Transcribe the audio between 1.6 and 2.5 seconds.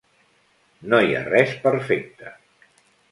perfecte.